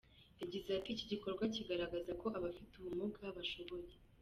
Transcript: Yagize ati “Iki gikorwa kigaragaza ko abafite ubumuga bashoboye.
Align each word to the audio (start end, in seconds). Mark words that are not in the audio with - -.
Yagize 0.41 0.69
ati 0.77 0.89
“Iki 0.91 1.05
gikorwa 1.11 1.43
kigaragaza 1.55 2.11
ko 2.21 2.27
abafite 2.37 2.71
ubumuga 2.75 3.25
bashoboye. 3.37 3.91